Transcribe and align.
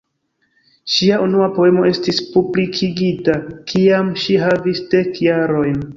Ŝia 0.93 1.19
unua 1.25 1.49
poemo 1.57 1.85
estis 1.89 2.21
publikigita 2.37 3.37
kiam 3.73 4.11
ŝi 4.23 4.43
havis 4.47 4.85
dek 4.95 5.25
jarojn. 5.29 5.83